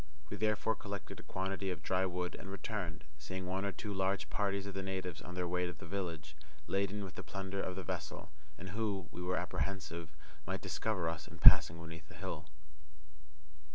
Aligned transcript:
We 0.31 0.37
therefore 0.37 0.73
collected 0.73 1.19
a 1.19 1.29
quantity 1.29 1.69
of 1.69 1.83
dry 1.83 2.07
wood 2.07 2.33
and 2.33 2.49
returned, 2.49 3.03
seeing 3.19 3.45
one 3.45 3.65
or 3.65 3.71
two 3.71 3.93
large 3.93 4.31
parties 4.31 4.65
of 4.65 4.73
the 4.73 4.81
natives 4.81 5.21
on 5.21 5.35
their 5.35 5.47
way 5.47 5.67
to 5.67 5.73
the 5.73 5.85
village, 5.85 6.35
laden 6.65 7.03
with 7.03 7.13
the 7.13 7.21
plunder 7.23 7.61
of 7.61 7.75
the 7.75 7.83
vessel, 7.83 8.31
and 8.57 8.69
who, 8.69 9.09
we 9.11 9.21
were 9.21 9.37
apprehensive, 9.37 10.09
might 10.47 10.61
discover 10.61 11.07
us 11.07 11.27
in 11.27 11.37
passing 11.37 11.79
beneath 11.79 12.07
the 12.07 12.15
hill. 12.17 12.47